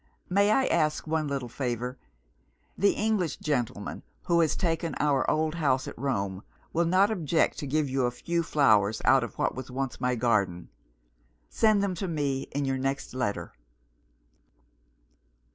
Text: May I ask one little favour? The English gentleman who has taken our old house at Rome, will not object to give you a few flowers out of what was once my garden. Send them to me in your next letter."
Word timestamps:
May 0.31 0.49
I 0.49 0.65
ask 0.65 1.05
one 1.05 1.27
little 1.27 1.47
favour? 1.47 1.99
The 2.75 2.93
English 2.93 3.37
gentleman 3.37 4.01
who 4.23 4.39
has 4.39 4.55
taken 4.55 4.95
our 4.99 5.29
old 5.29 5.53
house 5.53 5.87
at 5.87 5.95
Rome, 5.95 6.41
will 6.73 6.85
not 6.85 7.11
object 7.11 7.59
to 7.59 7.67
give 7.67 7.87
you 7.87 8.07
a 8.07 8.09
few 8.09 8.41
flowers 8.41 9.03
out 9.05 9.23
of 9.23 9.37
what 9.37 9.53
was 9.53 9.69
once 9.69 10.01
my 10.01 10.15
garden. 10.15 10.69
Send 11.49 11.83
them 11.83 11.93
to 11.93 12.07
me 12.07 12.47
in 12.51 12.65
your 12.65 12.79
next 12.79 13.13
letter." 13.13 13.53